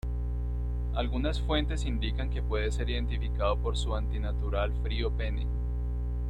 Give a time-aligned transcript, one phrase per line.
[0.95, 5.45] Algunas fuentes indican que puede ser identificado por su antinatural frío pene.